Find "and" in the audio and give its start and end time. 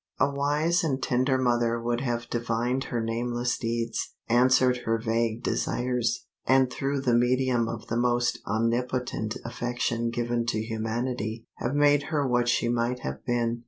0.83-0.99, 6.43-6.71